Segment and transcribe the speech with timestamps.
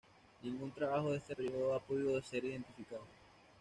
[0.41, 3.05] Ningún trabajo de este período ha podido ser identificado.